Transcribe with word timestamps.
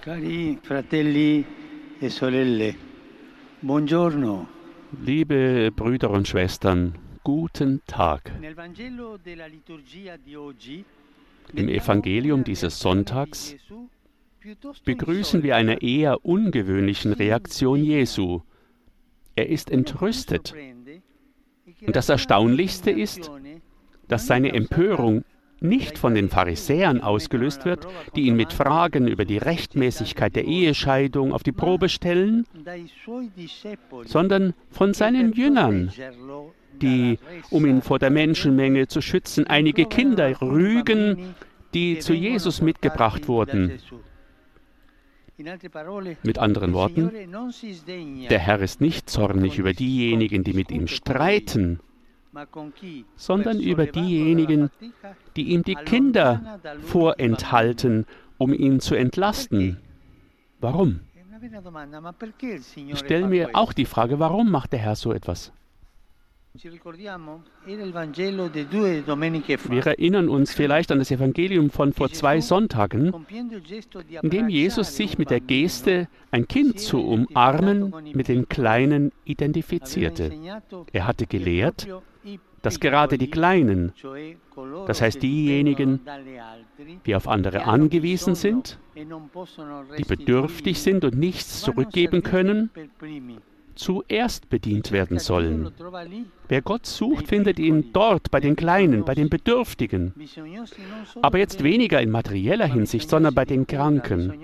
Cari 0.00 0.56
fratelli 0.62 1.44
e 1.98 2.08
sorelle, 2.08 2.76
buongiorno. 3.58 4.46
Liebe 5.00 5.72
Brüder 5.74 6.10
und 6.10 6.28
Schwestern, 6.28 6.94
guten 7.24 7.82
Tag. 7.88 8.30
Im 11.54 11.68
Evangelium 11.68 12.44
dieses 12.44 12.78
Sonntags 12.78 13.56
begrüßen 14.84 15.42
wir 15.42 15.56
eine 15.56 15.82
eher 15.82 16.24
ungewöhnlichen 16.24 17.12
Reaktion 17.12 17.82
Jesu. 17.82 18.42
Er 19.34 19.48
ist 19.48 19.68
entrüstet. 19.68 20.54
Und 21.84 21.96
das 21.96 22.08
Erstaunlichste 22.08 22.92
ist, 22.92 23.32
dass 24.06 24.28
seine 24.28 24.52
Empörung 24.52 25.24
nicht 25.62 25.98
von 25.98 26.14
den 26.14 26.28
Pharisäern 26.28 27.00
ausgelöst 27.00 27.64
wird, 27.64 27.86
die 28.16 28.22
ihn 28.22 28.36
mit 28.36 28.52
Fragen 28.52 29.06
über 29.08 29.24
die 29.24 29.38
Rechtmäßigkeit 29.38 30.34
der 30.34 30.44
Ehescheidung 30.44 31.32
auf 31.32 31.42
die 31.42 31.52
Probe 31.52 31.88
stellen, 31.88 32.46
sondern 34.04 34.54
von 34.70 34.94
seinen 34.94 35.32
Jüngern, 35.32 35.92
die, 36.80 37.18
um 37.50 37.66
ihn 37.66 37.82
vor 37.82 37.98
der 37.98 38.10
Menschenmenge 38.10 38.88
zu 38.88 39.00
schützen, 39.00 39.46
einige 39.46 39.86
Kinder 39.86 40.40
rügen, 40.40 41.34
die 41.74 41.98
zu 41.98 42.12
Jesus 42.12 42.60
mitgebracht 42.60 43.28
wurden. 43.28 43.78
Mit 46.22 46.38
anderen 46.38 46.72
Worten, 46.72 47.10
der 48.30 48.38
Herr 48.38 48.60
ist 48.60 48.80
nicht 48.80 49.08
zornig 49.08 49.58
über 49.58 49.72
diejenigen, 49.72 50.44
die 50.44 50.52
mit 50.52 50.70
ihm 50.70 50.86
streiten, 50.86 51.80
sondern 53.16 53.60
über 53.60 53.86
diejenigen, 53.86 54.70
die 55.36 55.50
ihm 55.50 55.62
die 55.62 55.74
Kinder 55.74 56.58
vorenthalten, 56.82 58.06
um 58.38 58.52
ihn 58.52 58.80
zu 58.80 58.94
entlasten. 58.94 59.78
Warum? 60.60 61.00
Ich 62.74 62.98
stelle 62.98 63.26
mir 63.26 63.50
auch 63.54 63.72
die 63.72 63.84
Frage, 63.86 64.18
warum 64.18 64.50
macht 64.50 64.72
der 64.72 64.78
Herr 64.78 64.96
so 64.96 65.12
etwas? 65.12 65.52
Wir 66.54 66.70
erinnern 69.86 70.28
uns 70.28 70.52
vielleicht 70.52 70.92
an 70.92 70.98
das 70.98 71.10
Evangelium 71.10 71.70
von 71.70 71.94
vor 71.94 72.10
zwei 72.10 72.42
Sonntagen, 72.42 73.26
in 74.20 74.30
dem 74.30 74.50
Jesus 74.50 74.96
sich 74.96 75.16
mit 75.16 75.30
der 75.30 75.40
Geste, 75.40 76.08
ein 76.30 76.46
Kind 76.46 76.78
zu 76.78 77.00
umarmen, 77.00 77.94
mit 78.12 78.28
den 78.28 78.50
Kleinen 78.50 79.12
identifizierte. 79.24 80.30
Er 80.92 81.06
hatte 81.06 81.26
gelehrt, 81.26 81.88
dass 82.60 82.80
gerade 82.80 83.16
die 83.16 83.30
Kleinen, 83.30 83.94
das 84.86 85.00
heißt 85.00 85.22
diejenigen, 85.22 86.00
die 87.06 87.16
auf 87.16 87.28
andere 87.28 87.64
angewiesen 87.64 88.34
sind, 88.34 88.78
die 88.94 90.04
bedürftig 90.04 90.82
sind 90.82 91.02
und 91.04 91.16
nichts 91.16 91.62
zurückgeben 91.62 92.22
können, 92.22 92.68
zuerst 93.74 94.48
bedient 94.48 94.92
werden 94.92 95.18
sollen. 95.18 95.72
Wer 96.48 96.62
Gott 96.62 96.86
sucht, 96.86 97.28
findet 97.28 97.58
ihn 97.58 97.92
dort, 97.92 98.30
bei 98.30 98.40
den 98.40 98.56
Kleinen, 98.56 99.04
bei 99.04 99.14
den 99.14 99.28
Bedürftigen. 99.28 100.14
Aber 101.20 101.38
jetzt 101.38 101.62
weniger 101.62 102.00
in 102.00 102.10
materieller 102.10 102.66
Hinsicht, 102.66 103.08
sondern 103.08 103.34
bei 103.34 103.44
den 103.44 103.66
Kranken, 103.66 104.34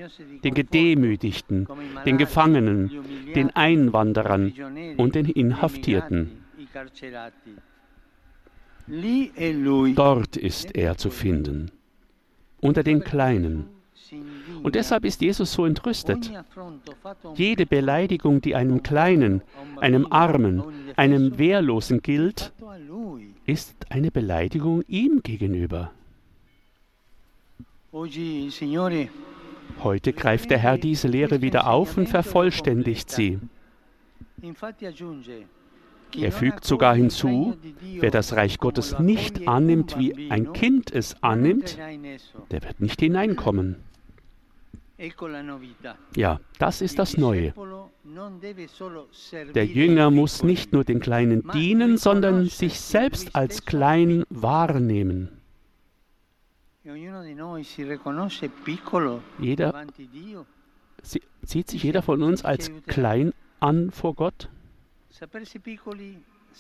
den 0.43 0.55
Gedemütigten, 0.55 1.67
den 2.07 2.19
Gefangenen, 2.19 2.91
den 3.35 3.55
Einwanderern 3.55 4.53
und 4.97 5.15
den 5.15 5.27
Inhaftierten. 5.27 6.45
Dort 9.95 10.37
ist 10.37 10.75
er 10.75 10.97
zu 10.97 11.11
finden, 11.11 11.71
unter 12.61 12.83
den 12.83 13.05
Kleinen. 13.05 13.78
Und 14.63 14.75
deshalb 14.75 15.05
ist 15.05 15.21
Jesus 15.21 15.53
so 15.53 15.65
entrüstet. 15.65 16.31
Jede 17.35 17.67
Beleidigung, 17.67 18.41
die 18.41 18.55
einem 18.55 18.83
Kleinen, 18.83 19.43
einem 19.81 20.07
Armen, 20.11 20.63
einem 20.97 21.39
Wehrlosen 21.39 22.03
gilt, 22.03 22.53
ist 23.47 23.75
eine 23.89 24.11
Beleidigung 24.11 24.83
ihm 24.89 25.23
gegenüber. 25.23 25.93
Heute 29.83 30.13
greift 30.13 30.51
der 30.51 30.59
Herr 30.59 30.79
diese 30.79 31.09
Lehre 31.09 31.41
wieder 31.41 31.69
auf 31.69 31.97
und 31.97 32.09
vervollständigt 32.09 33.11
sie. 33.11 33.39
Er 36.17 36.33
fügt 36.33 36.65
sogar 36.65 36.95
hinzu, 36.95 37.57
wer 37.81 38.11
das 38.11 38.35
Reich 38.35 38.59
Gottes 38.59 38.99
nicht 38.99 39.47
annimmt, 39.47 39.99
wie 39.99 40.31
ein 40.31 40.53
Kind 40.53 40.91
es 40.91 41.23
annimmt, 41.23 41.79
der 42.51 42.63
wird 42.63 42.81
nicht 42.81 43.01
hineinkommen. 43.01 43.77
Ja, 46.17 46.41
das 46.59 46.81
ist 46.81 46.99
das 46.99 47.17
Neue. 47.17 47.55
Der 49.55 49.67
Jünger 49.67 50.11
muss 50.11 50.43
nicht 50.43 50.73
nur 50.73 50.85
den 50.85 50.99
Kleinen 50.99 51.49
dienen, 51.53 51.99
sondern 51.99 52.47
sich 52.47 52.81
selbst 52.81 53.37
als 53.37 53.65
klein 53.65 54.25
wahrnehmen. 54.29 55.41
Jeder, 59.39 59.87
sieht 61.43 61.71
sich 61.71 61.83
jeder 61.83 62.03
von 62.03 62.23
uns 62.23 62.45
als 62.45 62.71
klein 62.87 63.33
an 63.61 63.91
vor 63.91 64.15
Gott? 64.15 64.49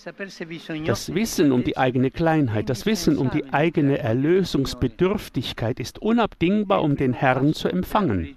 Das 0.04 1.14
Wissen 1.14 1.52
um 1.52 1.64
die 1.64 1.76
eigene 1.76 2.10
Kleinheit, 2.10 2.68
das 2.68 2.86
Wissen 2.86 3.18
um 3.18 3.30
die 3.30 3.52
eigene 3.52 3.98
Erlösungsbedürftigkeit 3.98 5.80
ist 5.80 6.00
unabdingbar, 6.00 6.82
um 6.82 6.96
den 6.96 7.12
Herrn 7.12 7.52
zu 7.52 7.68
empfangen. 7.68 8.36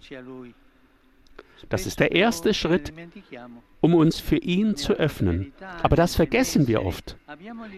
Das 1.69 1.85
ist 1.85 1.99
der 1.99 2.13
erste 2.13 2.53
Schritt, 2.53 2.91
um 3.79 3.93
uns 3.93 4.19
für 4.19 4.37
ihn 4.37 4.75
zu 4.75 4.93
öffnen. 4.93 5.53
Aber 5.83 5.95
das 5.95 6.15
vergessen 6.15 6.67
wir 6.67 6.83
oft. 6.83 7.15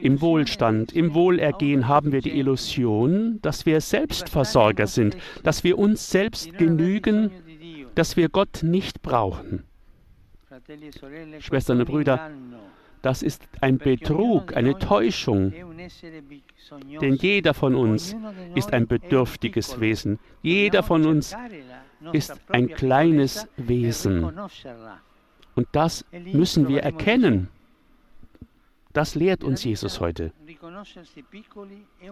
Im 0.02 0.22
Wohlstand, 0.22 0.94
im 0.94 1.14
Wohlergehen 1.14 1.88
haben 1.88 2.12
wir 2.12 2.22
die 2.22 2.38
Illusion, 2.38 3.40
dass 3.42 3.66
wir 3.66 3.82
Selbstversorger 3.82 4.88
sind, 4.88 5.18
dass 5.44 5.64
wir 5.64 5.78
uns 5.78 6.10
selbst 6.10 6.58
genügen, 6.58 7.32
dass 7.96 8.16
wir 8.16 8.30
Gott 8.30 8.64
nicht 8.64 9.02
brauchen. 9.02 9.64
Schwestern 11.40 11.80
und 11.80 11.86
Brüder, 11.86 12.32
das 13.04 13.22
ist 13.22 13.44
ein 13.60 13.78
Betrug, 13.78 14.56
eine 14.56 14.80
Täuschung. 14.80 15.54
Denn 17.02 17.16
jeder 17.16 17.54
von 17.54 17.76
uns 17.76 18.16
ist 18.56 18.72
ein 18.72 18.88
bedürftiges 18.88 19.82
Wesen. 19.82 20.20
Jeder 20.42 20.84
von 20.84 21.06
uns 21.06 21.36
ist 22.14 22.34
ein 22.48 22.70
kleines 22.70 23.46
Wesen. 23.58 24.32
Und 25.54 25.68
das 25.74 26.06
müssen 26.12 26.70
wir 26.70 26.82
erkennen. 26.82 27.50
Das 28.94 29.16
lehrt 29.16 29.44
uns 29.44 29.66
Jesus 29.66 30.00
heute. 30.00 30.32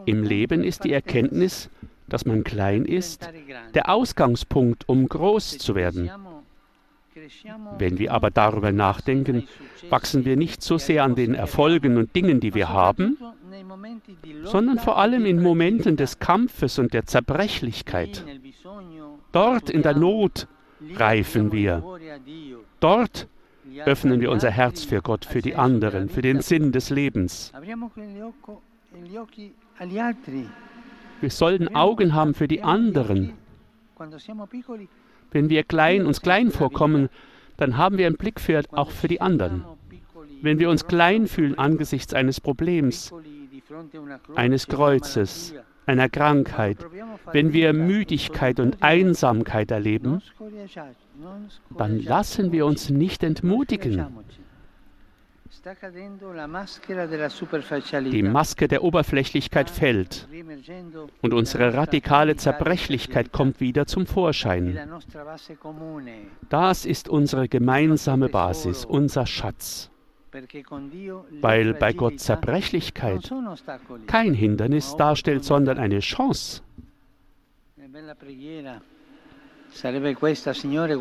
Im 0.06 0.23
Leben 0.23 0.63
ist 0.63 0.84
die 0.84 0.91
Erkenntnis, 0.91 1.69
dass 2.09 2.25
man 2.25 2.44
klein 2.44 2.84
ist, 2.84 3.29
der 3.73 3.90
Ausgangspunkt, 3.90 4.90
um 4.90 5.08
groß 5.08 5.58
zu 5.58 5.73
werden. 5.73 6.12
Wenn 7.77 7.99
wir 7.99 8.13
aber 8.13 8.31
darüber 8.31 8.72
nachdenken, 8.72 9.47
wachsen 9.89 10.23
wir 10.25 10.38
nicht 10.38 10.63
so 10.63 10.77
sehr 10.77 11.03
an 11.03 11.16
den 11.16 11.33
Erfolgen 11.33 11.97
und 11.97 12.16
Dingen, 12.16 12.39
die 12.39 12.53
wir 12.53 12.69
haben, 12.69 13.17
sondern 14.44 14.79
vor 14.79 14.97
allem 14.97 15.25
in 15.25 15.41
Momenten 15.41 15.97
des 15.97 16.19
Kampfes 16.19 16.79
und 16.79 16.94
der 16.94 17.05
Zerbrechlichkeit. 17.05 18.23
Dort 19.31 19.69
in 19.69 19.81
der 19.81 19.95
Not 19.95 20.47
reifen 20.95 21.51
wir. 21.51 21.83
Dort 22.79 23.28
öffnen 23.85 24.22
wir 24.22 24.31
unser 24.31 24.49
Herz 24.49 24.83
für 24.83 25.01
Gott, 25.01 25.25
für 25.25 25.41
die 25.41 25.55
anderen, 25.55 26.09
für 26.09 26.22
den 26.22 26.41
Sinn 26.41 26.72
des 26.72 26.89
Lebens. 26.89 27.51
Wir 31.22 31.29
sollten 31.29 31.75
Augen 31.75 32.13
haben 32.13 32.33
für 32.33 32.47
die 32.47 32.63
anderen. 32.63 33.33
Wenn 35.31 35.50
wir 35.50 35.64
klein, 35.64 36.06
uns 36.06 36.22
klein 36.22 36.52
vorkommen, 36.52 37.09
dann 37.58 37.78
haben 37.78 37.97
wir 37.97 38.08
einen 38.08 38.17
Blick 38.17 38.40
für, 38.40 38.64
auch 38.72 38.91
für 38.91 39.08
die 39.08 39.22
anderen. 39.22 39.64
Wenn 40.41 40.59
wir 40.59 40.70
uns 40.70 40.88
klein 40.88 41.28
fühlen 41.28 41.58
angesichts 41.58 42.14
eines 42.14 42.41
Problems, 42.41 43.14
eines 44.35 44.67
Kreuzes, 44.67 45.53
einer 45.85 46.09
Krankheit, 46.09 46.78
wenn 47.32 47.53
wir 47.53 47.73
Müdigkeit 47.73 48.59
und 48.59 48.82
Einsamkeit 48.82 49.72
erleben, 49.72 50.22
dann 51.78 52.00
lassen 52.00 52.52
wir 52.52 52.66
uns 52.66 52.90
nicht 52.90 53.23
entmutigen. 53.23 54.05
Die 58.11 58.23
Maske 58.23 58.67
der 58.67 58.84
Oberflächlichkeit 58.84 59.69
fällt 59.69 60.28
und 61.22 61.34
unsere 61.34 61.73
radikale 61.75 62.35
Zerbrechlichkeit 62.35 63.31
kommt 63.31 63.59
wieder 63.59 63.85
zum 63.85 64.08
Vorschein. 64.08 64.79
Das 66.49 66.85
ist 66.85 67.09
unsere 67.09 67.47
gemeinsame 67.47 68.29
Basis, 68.29 68.85
unser 68.85 69.28
Schatz. 69.28 69.91
Weil 71.41 71.73
bei 71.75 71.93
Gott 71.93 72.19
Zerbrechlichkeit 72.19 73.31
kein 74.07 74.34
Hindernis 74.34 74.96
darstellt, 74.96 75.43
sondern 75.43 75.78
eine 75.78 75.99
Chance. 75.99 76.64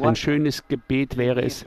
Ein 0.03 0.17
schönes 0.17 0.69
Gebet 0.69 1.17
wäre 1.17 1.43
es, 1.43 1.65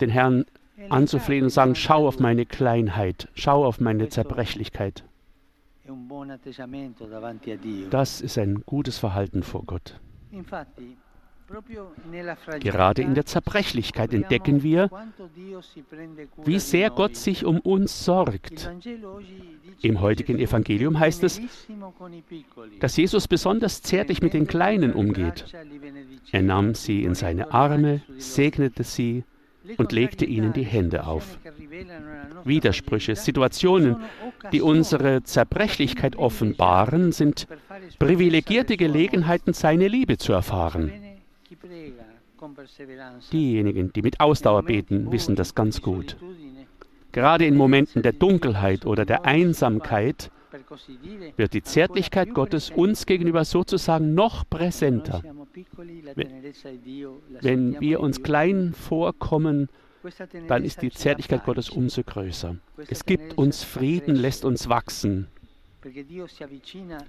den 0.00 0.10
Herrn 0.10 0.44
anzuflehen 0.88 1.44
und 1.44 1.50
sagen, 1.50 1.74
schau 1.74 2.06
auf 2.06 2.18
meine 2.18 2.46
Kleinheit, 2.46 3.28
schau 3.34 3.64
auf 3.64 3.80
meine 3.80 4.08
Zerbrechlichkeit. 4.08 5.04
Das 7.90 8.20
ist 8.20 8.38
ein 8.38 8.62
gutes 8.64 8.98
Verhalten 8.98 9.42
vor 9.42 9.64
Gott. 9.64 10.00
Gerade 12.60 13.02
in 13.02 13.14
der 13.14 13.26
Zerbrechlichkeit 13.26 14.14
entdecken 14.14 14.62
wir, 14.62 14.88
wie 16.44 16.58
sehr 16.58 16.88
Gott 16.88 17.16
sich 17.16 17.44
um 17.44 17.60
uns 17.60 18.04
sorgt. 18.04 18.70
Im 19.82 20.00
heutigen 20.00 20.38
Evangelium 20.38 20.98
heißt 20.98 21.22
es, 21.24 21.40
dass 22.80 22.96
Jesus 22.96 23.28
besonders 23.28 23.82
zärtlich 23.82 24.22
mit 24.22 24.32
den 24.32 24.46
Kleinen 24.46 24.94
umgeht. 24.94 25.44
Er 26.32 26.42
nahm 26.42 26.74
sie 26.74 27.04
in 27.04 27.14
seine 27.14 27.52
Arme, 27.52 28.00
segnete 28.16 28.82
sie 28.82 29.24
und 29.76 29.92
legte 29.92 30.24
ihnen 30.24 30.52
die 30.52 30.64
Hände 30.64 31.06
auf. 31.06 31.38
Widersprüche, 32.44 33.16
Situationen, 33.16 33.96
die 34.52 34.60
unsere 34.60 35.22
Zerbrechlichkeit 35.22 36.16
offenbaren, 36.16 37.12
sind 37.12 37.46
privilegierte 37.98 38.76
Gelegenheiten, 38.76 39.52
seine 39.52 39.88
Liebe 39.88 40.18
zu 40.18 40.32
erfahren. 40.32 40.92
Diejenigen, 43.32 43.92
die 43.92 44.02
mit 44.02 44.20
Ausdauer 44.20 44.64
beten, 44.64 45.10
wissen 45.10 45.36
das 45.36 45.54
ganz 45.54 45.80
gut. 45.80 46.16
Gerade 47.12 47.46
in 47.46 47.56
Momenten 47.56 48.02
der 48.02 48.12
Dunkelheit 48.12 48.84
oder 48.86 49.04
der 49.04 49.24
Einsamkeit 49.24 50.30
wird 51.36 51.52
die 51.54 51.62
Zärtlichkeit 51.62 52.34
Gottes 52.34 52.70
uns 52.70 53.06
gegenüber 53.06 53.44
sozusagen 53.44 54.14
noch 54.14 54.48
präsenter. 54.48 55.22
Wenn 57.40 57.80
wir 57.80 58.00
uns 58.00 58.22
klein 58.22 58.72
vorkommen, 58.72 59.68
dann 60.48 60.64
ist 60.64 60.82
die 60.82 60.90
Zärtlichkeit 60.90 61.44
Gottes 61.44 61.70
umso 61.70 62.02
größer. 62.02 62.56
Es 62.88 63.06
gibt 63.06 63.38
uns 63.38 63.62
Frieden, 63.62 64.16
lässt 64.16 64.44
uns 64.44 64.68
wachsen. 64.68 65.28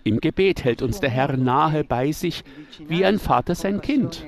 Im 0.03 0.19
Gebet 0.19 0.63
hält 0.63 0.81
uns 0.81 0.99
der 0.99 1.09
Herr 1.09 1.37
nahe 1.37 1.83
bei 1.83 2.11
sich, 2.11 2.43
wie 2.87 3.05
ein 3.05 3.19
Vater 3.19 3.55
sein 3.55 3.81
Kind. 3.81 4.25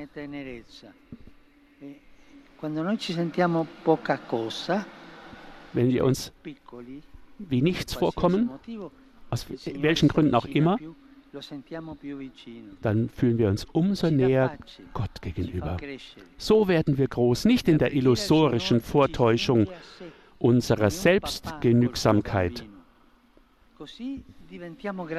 Wenn 5.74 5.90
wir 5.90 6.06
uns 6.06 6.32
wie 7.40 7.62
nichts 7.62 7.94
vorkommen, 7.94 8.50
aus 9.30 9.46
welchen 9.66 10.08
Gründen 10.08 10.34
auch 10.34 10.46
immer, 10.46 10.78
dann 12.82 13.10
fühlen 13.10 13.38
wir 13.38 13.50
uns 13.50 13.66
umso 13.66 14.10
näher 14.10 14.58
Gott 14.94 15.22
gegenüber. 15.22 15.78
So 16.38 16.68
werden 16.68 16.98
wir 16.98 17.08
groß, 17.08 17.46
nicht 17.46 17.68
in 17.68 17.78
der 17.78 17.94
illusorischen 17.94 18.82
Vortäuschung 18.82 19.68
unserer 20.40 20.90
Selbstgenügsamkeit, 20.90 22.64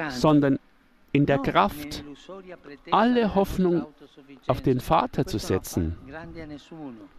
sondern 0.09 0.59
in 1.11 1.25
der 1.25 1.39
Kraft, 1.39 2.03
alle 2.91 3.35
Hoffnung 3.35 3.85
auf 4.47 4.61
den 4.61 4.79
Vater 4.79 5.25
zu 5.25 5.39
setzen, 5.39 5.97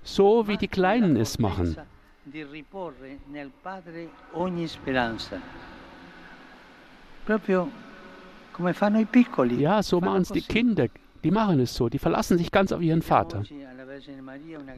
so 0.02 0.46
wie 0.46 0.56
die 0.56 0.68
Kleinen 0.68 1.16
es 1.16 1.38
machen. 1.38 1.76
Ja, 9.60 9.82
so 9.82 10.00
machen 10.00 10.22
es 10.22 10.28
die 10.28 10.42
Kinder. 10.42 10.88
Die 11.22 11.30
machen 11.30 11.60
es 11.60 11.74
so. 11.74 11.88
Die 11.88 11.98
verlassen 11.98 12.38
sich 12.38 12.50
ganz 12.50 12.72
auf 12.72 12.80
ihren 12.80 13.02
Vater. 13.02 13.42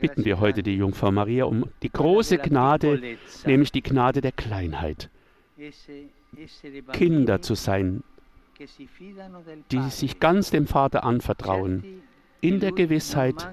Bitten 0.00 0.24
wir 0.24 0.40
heute 0.40 0.62
die 0.62 0.76
Jungfrau 0.76 1.12
Maria 1.12 1.44
um 1.44 1.66
die 1.82 1.90
große 1.90 2.38
Gnade, 2.38 3.16
nämlich 3.46 3.70
die 3.70 3.82
Gnade 3.82 4.20
der 4.20 4.32
Kleinheit. 4.32 5.10
Kinder 6.92 7.42
zu 7.42 7.54
sein, 7.54 8.02
die 9.70 9.90
sich 9.90 10.18
ganz 10.18 10.50
dem 10.50 10.66
Vater 10.66 11.04
anvertrauen, 11.04 12.02
in 12.40 12.58
der 12.58 12.72
Gewissheit, 12.72 13.48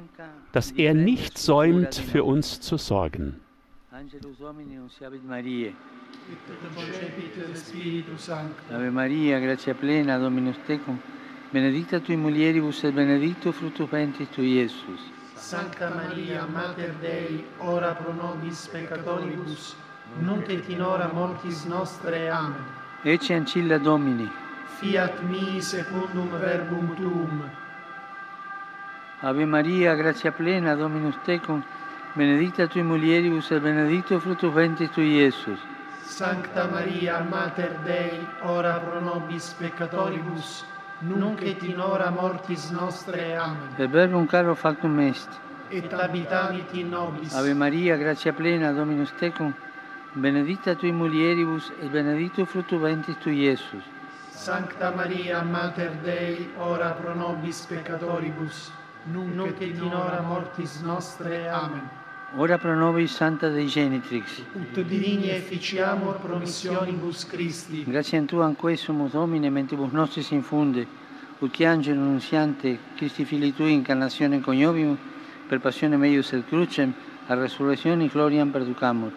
dass 0.51 0.71
er 0.71 0.93
nicht 0.93 1.37
säumt, 1.37 1.95
für 1.95 2.23
uns 2.23 2.61
zu 2.61 2.77
sorgen. 2.77 3.39
Ave 8.71 8.89
Maria, 8.89 9.39
gratia 9.39 9.73
plena, 9.73 10.17
Dominus 10.17 10.57
tecum, 10.65 10.99
benedicta 11.51 11.99
tui 11.99 12.15
mulieribus 12.15 12.83
et 12.83 12.93
benedictus 12.93 13.55
fructus 13.55 13.89
ventris 13.89 14.29
tui, 14.29 14.53
Iesus. 14.53 15.01
Sancta 15.35 15.89
Maria, 15.89 16.45
Mater 16.45 16.93
Dei, 17.01 17.43
ora 17.57 17.93
pro 17.93 18.13
nobis 18.13 18.67
peccatoribus, 18.67 19.75
nunc 20.19 20.49
et 20.49 20.67
in 20.69 20.81
hora 20.81 21.09
mortis 21.13 21.63
nostre. 21.65 22.29
Amen. 22.29 22.63
Ecce 23.03 23.33
ancilla 23.33 23.77
Domini. 23.77 24.29
Fiat 24.79 25.21
mi 25.21 25.61
secundum 25.61 26.29
verbum 26.39 26.93
tuum. 26.95 27.49
Ave 29.21 29.45
Maria, 29.45 29.95
gratia 29.95 30.31
plena, 30.31 30.75
Dominus 30.75 31.15
tecum, 31.23 31.63
benedicta 32.13 32.67
tui 32.67 32.83
mulieribus 32.83 33.51
et 33.51 33.61
benedictus 33.61 34.21
fructus 34.21 34.53
ventris 34.53 34.89
tui, 34.91 35.15
Iesus. 35.15 35.68
Sancta 36.09 36.65
Maria, 36.65 37.19
Mater 37.19 37.79
Dei, 37.83 38.27
ora 38.41 38.79
pro 38.79 38.99
nobis 38.99 39.53
peccatoribus, 39.59 40.65
nunc 41.01 41.41
et 41.43 41.61
in 41.61 41.79
hora 41.79 42.09
mortis 42.09 42.71
nostre. 42.71 43.37
Amen. 43.37 43.75
Per 43.75 43.87
verbum 43.87 44.25
caro 44.25 44.55
factum 44.55 44.99
est. 44.99 45.29
Et 45.69 45.93
habitavit 45.93 46.73
in 46.73 46.89
nobis. 46.89 47.33
Ave 47.35 47.53
Maria, 47.53 47.95
gratia 47.95 48.33
plena, 48.33 48.73
Dominus 48.73 49.13
tecum, 49.19 49.53
benedicta 50.13 50.75
tui 50.75 50.91
mulieribus 50.91 51.71
et 51.79 51.89
benedictus 51.91 52.49
fructus 52.49 52.81
ventris 52.81 53.17
tui, 53.19 53.45
Iesus. 53.45 53.83
Sancta 54.31 54.91
Maria, 54.91 55.43
Mater 55.43 55.91
Dei, 56.03 56.49
ora 56.57 56.89
pro 56.89 57.13
nobis 57.13 57.65
peccatoribus, 57.67 58.71
nunc 59.05 59.61
et 59.61 59.61
in 59.61 59.93
hora 59.93 60.21
mortis 60.21 60.81
nostre. 60.81 61.47
Amen. 61.47 61.98
Ora 62.35 62.59
pro 62.59 62.75
nobis 62.75 63.11
Santa 63.11 63.49
Dei 63.49 63.65
Genitrix. 63.65 64.43
Ut 64.53 64.81
divini 64.83 65.31
efficiamur 65.31 66.19
promissionibus 66.19 67.25
Christi. 67.25 67.83
Grazie 67.87 68.19
a 68.19 68.23
Tu 68.23 68.39
anque 68.39 68.75
sumus 68.75 69.11
Domine, 69.11 69.49
mentibus 69.49 69.91
nostris 69.91 70.29
infunde, 70.29 70.85
ut 71.39 71.49
che 71.49 71.65
angelo 71.65 71.99
nunziante, 71.99 72.77
Christi 72.95 73.25
Fili 73.25 73.51
Tui, 73.51 73.73
incarnazione 73.73 74.39
coniovimus, 74.41 74.99
per 75.47 75.59
passione 75.59 75.97
meius 75.97 76.31
et 76.33 76.45
crucem, 76.47 76.93
a 77.25 77.33
resurrezione 77.33 78.07
gloriam 78.07 78.51
perducamur. 78.51 79.11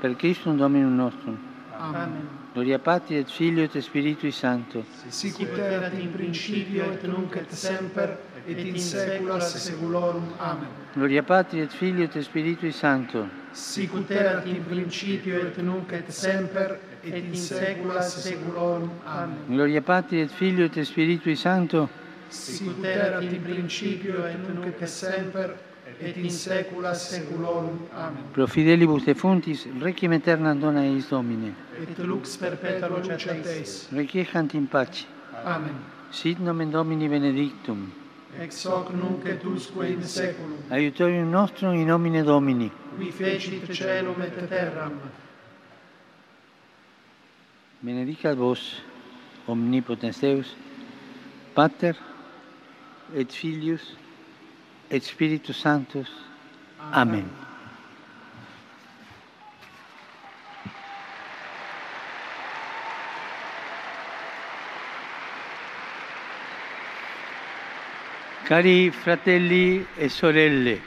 Per 0.00 0.16
Christum 0.16 0.56
Dominum 0.56 0.94
nostrum. 0.94 1.38
Amen. 1.76 2.28
Gloria 2.54 2.78
Patri 2.78 3.16
et 3.16 3.28
Filio 3.28 3.64
et 3.64 3.78
Spiritui 3.78 4.30
Sancto. 4.30 4.84
Sicut 5.08 5.58
erat 5.58 5.92
in 5.98 6.10
principio 6.12 6.90
et 6.90 7.02
nunc 7.02 7.36
et 7.36 7.52
semper 7.52 8.16
et 8.46 8.58
in 8.58 8.78
saecula 8.78 9.40
saeculorum. 9.40 10.32
Amen. 10.38 10.68
Gloria 10.94 11.22
Patri 11.22 11.60
et 11.60 11.72
Filio 11.72 12.04
et 12.04 12.22
Spiritui 12.22 12.72
Sancto. 12.72 13.28
Sicut 13.52 14.10
erat 14.10 14.46
in 14.46 14.64
principio 14.64 15.38
et 15.38 15.56
nunc 15.58 15.92
et 15.92 16.10
semper 16.10 16.78
et 17.02 17.14
in 17.14 17.34
saecula 17.34 18.02
saeculorum. 18.02 18.90
Amen. 19.04 19.36
Gloria 19.48 19.80
Patri 19.80 20.20
et 20.20 20.30
Filio 20.30 20.66
et 20.66 20.84
Spiritui 20.84 21.36
Sancto. 21.36 21.88
Sicut 22.28 22.84
erat 22.84 23.22
in 23.22 23.42
principio 23.42 24.26
et 24.26 24.38
nunc 24.38 24.66
et 24.66 24.86
semper 24.86 25.54
et 26.00 26.16
in 26.16 26.30
saecula 26.30 26.94
saeculorum. 26.94 27.88
Amen. 27.94 28.22
Pro 28.32 28.46
fidelibus 28.46 29.04
defuntis, 29.04 29.66
requiem 29.80 30.12
aeternam 30.12 30.58
dona 30.58 30.84
eis 30.84 31.08
Domine. 31.08 31.54
Et 31.80 31.98
lux 32.04 32.36
perpetua 32.36 32.88
lucet 32.88 33.46
eis. 33.46 33.88
Requiescant 33.92 34.54
in 34.54 34.66
pace. 34.66 35.06
Amen. 35.44 35.74
Sit 36.10 36.38
nomen 36.38 36.70
Domini 36.70 37.08
benedictum. 37.08 38.03
Ex 38.40 38.66
hoc 38.66 38.90
nunc 38.92 39.24
et 39.26 39.44
usque 39.44 39.84
in 39.84 40.02
saeculum. 40.02 40.58
Aiutorium 40.70 41.30
nostrum 41.30 41.74
in 41.74 41.86
nomine 41.86 42.24
Domini. 42.24 42.70
Qui 42.98 43.10
fecit 43.12 43.72
celum 43.72 44.20
et 44.22 44.48
terram. 44.48 44.98
Benedicat 47.82 48.34
vos, 48.34 48.82
omnipotens 49.46 50.20
Deus, 50.20 50.56
Pater 51.54 51.94
et 53.14 53.30
Filius 53.30 53.96
et 54.90 55.02
Spiritus 55.02 55.56
Sanctus. 55.56 56.10
Amen. 56.92 57.24
Cari 57.24 57.43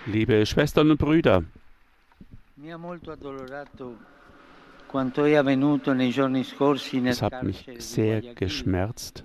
Liebe 0.06 0.46
Schwestern 0.46 0.92
und 0.92 1.00
Brüder, 1.00 1.44
es 7.04 7.22
hat 7.22 7.44
mich 7.44 7.70
sehr 7.80 8.22
geschmerzt, 8.36 9.24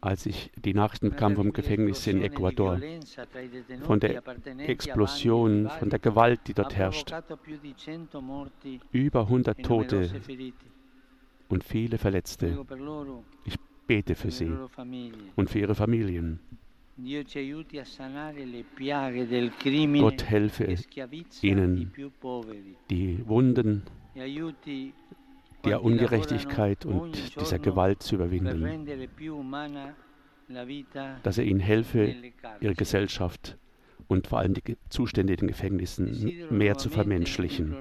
als 0.00 0.24
ich 0.26 0.50
die 0.56 0.72
Nachrichten 0.72 1.10
bekam 1.10 1.36
vom 1.36 1.52
Gefängnis 1.52 2.06
in 2.06 2.22
Ecuador, 2.22 2.80
von 3.82 4.00
der 4.00 4.22
Explosion, 4.58 5.68
von 5.68 5.90
der 5.90 5.98
Gewalt, 5.98 6.40
die 6.46 6.54
dort 6.54 6.74
herrscht. 6.74 7.12
Über 8.90 9.20
100 9.20 9.62
Tote 9.62 10.10
und 11.50 11.62
viele 11.62 11.98
Verletzte. 11.98 12.64
Ich 13.44 13.56
bete 13.86 14.14
für 14.14 14.30
sie 14.30 14.50
und 15.36 15.50
für 15.50 15.58
ihre 15.58 15.74
Familien. 15.74 16.40
Gott 19.98 20.24
helfe 20.24 20.76
ihnen, 21.42 21.92
die 22.90 23.26
Wunden 23.26 23.82
der 25.64 25.82
Ungerechtigkeit 25.82 26.84
und 26.84 27.40
dieser 27.40 27.58
Gewalt 27.58 28.02
zu 28.02 28.16
überwinden, 28.16 28.86
dass 31.22 31.38
er 31.38 31.44
ihnen 31.44 31.60
helfe, 31.60 32.14
ihre 32.60 32.74
Gesellschaft 32.74 33.56
und 34.08 34.26
vor 34.26 34.40
allem 34.40 34.54
die 34.54 34.76
Zustände 34.90 35.32
in 35.32 35.38
den 35.38 35.48
Gefängnissen 35.48 36.46
mehr 36.50 36.76
zu 36.76 36.90
vermenschlichen. 36.90 37.74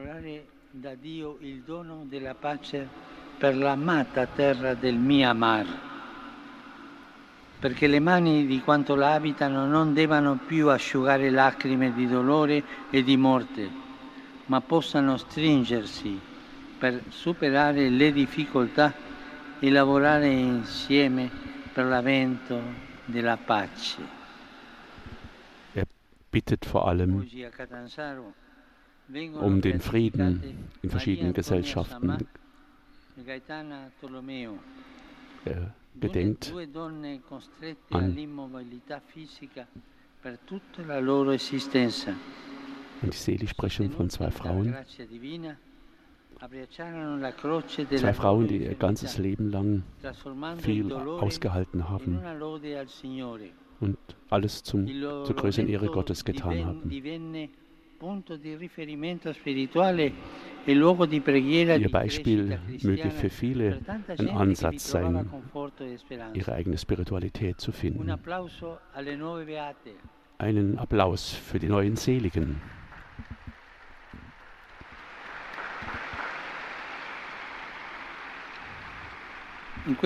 per 3.41 3.55
l'amata 3.55 4.27
terra 4.27 4.75
del 4.75 4.99
Myanmar, 4.99 5.65
perché 7.61 7.85
le 7.85 7.99
mani 7.99 8.47
di 8.47 8.59
quanto 8.59 8.95
la 8.95 9.13
abitano 9.13 9.67
non 9.67 9.93
devono 9.93 10.35
più 10.35 10.69
asciugare 10.69 11.29
lacrime 11.29 11.93
di 11.93 12.07
dolore 12.07 12.63
e 12.89 13.03
di 13.03 13.15
morte, 13.17 13.69
ma 14.47 14.61
possano 14.61 15.15
stringersi 15.15 16.19
per 16.79 17.03
superare 17.09 17.87
le 17.89 18.11
difficoltà 18.11 18.91
e 19.59 19.69
lavorare 19.69 20.25
insieme 20.25 21.29
per 21.71 21.85
l'avvento 21.85 22.59
della 23.05 23.37
pace. 23.37 24.19
Er 25.73 25.85
bittet 26.31 26.65
vor 26.65 26.87
allem 26.87 27.27
um 29.39 29.59
den 29.59 29.79
Frieden 29.79 30.67
in 30.79 30.89
verschiedenen 30.89 31.33
Gesellschaften. 31.33 32.27
Er 35.43 35.73
gedenkt 35.99 36.53
an 37.89 38.17
und 43.01 43.13
die 43.13 43.17
Seligsprechung 43.17 43.91
von 43.91 44.09
zwei 44.09 44.31
Frauen, 44.31 44.75
Zwei 46.39 48.13
Frauen, 48.13 48.47
die 48.47 48.63
ihr 48.63 48.75
ganzes 48.75 49.17
Leben 49.19 49.51
lang 49.51 49.83
viel 50.57 50.91
ausgehalten 50.91 51.87
haben 51.87 52.19
und 53.79 53.97
alles 54.29 54.63
zum, 54.63 54.87
zur 54.87 55.35
größeren 55.35 55.67
Ehre 55.67 55.87
Gottes 55.87 56.25
getan 56.25 56.65
haben. 56.65 56.89
Ihr 60.67 61.91
Beispiel 61.91 62.59
möge 62.81 63.09
für 63.09 63.29
viele 63.29 63.79
ein 64.17 64.29
Ansatz 64.29 64.91
sein, 64.91 65.29
ihre 66.33 66.53
eigene 66.53 66.77
Spiritualität 66.77 67.59
zu 67.59 67.71
finden. 67.71 68.11
Einen 70.37 70.77
Applaus 70.77 71.31
für 71.31 71.59
die 71.59 71.67
neuen 71.67 71.95
Seligen. 71.95 72.61
In 79.87 79.97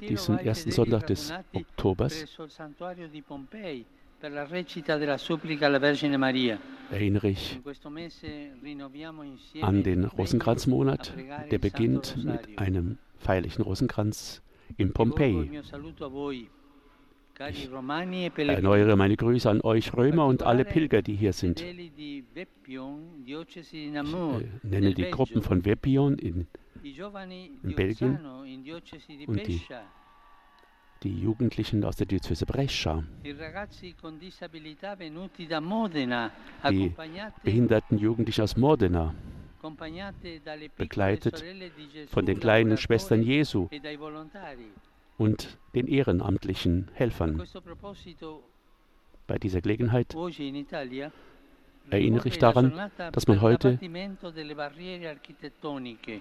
diesem 0.00 0.38
ersten 0.38 0.70
Sonntag 0.70 1.06
des 1.08 1.32
Oktobers 1.52 2.24
erinnere 6.90 7.28
ich 7.28 7.60
an 9.60 9.82
den 9.82 10.04
Rosenkranzmonat, 10.04 11.14
der 11.50 11.58
beginnt 11.58 12.24
mit 12.24 12.58
einem 12.58 12.98
feierlichen 13.18 13.62
Rosenkranz 13.62 14.42
in 14.76 14.92
Pompeji. 14.92 15.60
Ich 17.50 17.70
erneuere 18.36 18.96
meine 18.96 19.16
Grüße 19.16 19.48
an 19.48 19.60
euch 19.60 19.94
Römer 19.96 20.26
und 20.26 20.42
alle 20.42 20.64
Pilger, 20.64 21.02
die 21.02 21.14
hier 21.14 21.32
sind. 21.32 21.60
Ich 21.60 21.68
äh, 21.68 22.82
nenne 24.64 24.94
die 24.94 25.10
Gruppen 25.10 25.42
von 25.42 25.64
Vepion 25.64 26.18
in 26.18 26.48
in 26.82 27.74
Belgien 27.74 28.18
und 29.26 29.46
die, 29.46 29.60
die 31.02 31.20
Jugendlichen 31.20 31.84
aus 31.84 31.96
der 31.96 32.06
Diözese 32.06 32.46
Brescia, 32.46 33.04
die 33.24 33.34
behinderten 37.44 37.98
Jugendlichen 37.98 38.42
aus 38.42 38.56
Modena, 38.56 39.14
begleitet 40.76 41.44
von 42.08 42.26
den 42.26 42.40
kleinen 42.40 42.76
Schwestern 42.76 43.22
Jesu 43.22 43.68
e 43.70 43.80
und 45.18 45.58
den 45.74 45.86
ehrenamtlichen 45.86 46.90
Helfern. 46.94 47.42
Bei 49.26 49.38
dieser 49.38 49.60
Gelegenheit 49.60 50.14
erinnere 51.90 52.28
ich 52.28 52.38
daran, 52.38 52.72
dass 53.12 53.26
man 53.26 53.40
heute, 53.40 53.78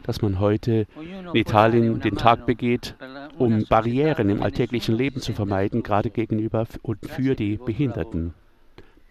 dass 0.03 0.21
man 0.21 0.39
heute 0.39 0.87
in 0.95 1.35
Italien 1.35 1.99
den 1.99 2.15
Tag 2.15 2.45
begeht, 2.45 2.95
um 3.37 3.65
Barrieren 3.65 4.29
im 4.29 4.41
alltäglichen 4.41 4.95
Leben 4.95 5.21
zu 5.21 5.33
vermeiden, 5.33 5.83
gerade 5.83 6.09
gegenüber 6.09 6.67
und 6.81 7.05
für 7.05 7.35
die 7.35 7.57
Behinderten. 7.57 8.33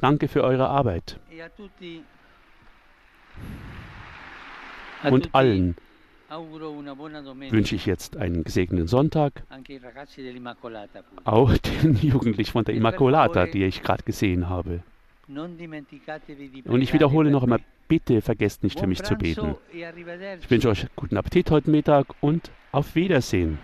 Danke 0.01 0.29
für 0.29 0.45
eure 0.45 0.69
Arbeit. 0.69 1.19
Und 5.05 5.35
allen 5.35 5.77
wünsche 7.51 7.77
ich 7.77 7.87
jetzt 7.87 8.17
einen 8.17 8.43
gesegneten 8.45 8.89
Sonntag, 8.89 9.45
auch 11.25 11.57
den 11.57 11.97
Jugendlichen 12.03 12.53
von 12.53 12.65
der 12.65 12.75
Immacolata, 12.75 13.47
die 13.47 13.65
ich 13.65 13.83
gerade 13.83 14.03
gesehen 14.03 14.49
habe. 14.49 14.83
Und 15.29 16.81
ich 16.83 16.93
wiederhole 16.93 17.31
noch 17.31 17.43
einmal, 17.43 17.61
bitte 17.89 18.23
vergesst 18.23 18.63
nicht 18.63 18.79
für 18.79 18.87
mich 18.87 19.03
zu 19.03 19.17
beten. 19.17 19.57
E 19.73 19.85
ich 20.41 20.51
wünsche 20.51 20.69
euch 20.69 20.87
guten 20.95 21.17
Appetit 21.17 21.51
heute 21.51 21.71
Mittag 21.71 22.07
und 22.21 22.51
auf 22.73 22.95
Wiedersehen. 22.95 23.59